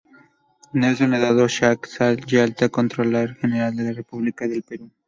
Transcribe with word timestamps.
Nelson 0.79 1.13
Eduardo 1.17 1.45
Shack 1.55 1.81
Yalta, 2.31 2.69
Contralor 2.71 3.35
General 3.37 3.75
de 3.75 3.83
la 3.83 3.91
República 3.91 4.47
del 4.47 4.63
Perú. 4.63 4.89